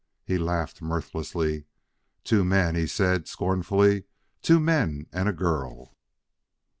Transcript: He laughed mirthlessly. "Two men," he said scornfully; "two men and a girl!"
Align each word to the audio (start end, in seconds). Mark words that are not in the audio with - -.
He 0.25 0.39
laughed 0.39 0.81
mirthlessly. 0.81 1.65
"Two 2.23 2.43
men," 2.43 2.73
he 2.73 2.87
said 2.87 3.27
scornfully; 3.27 4.05
"two 4.41 4.59
men 4.59 5.05
and 5.13 5.29
a 5.29 5.31
girl!" 5.31 5.93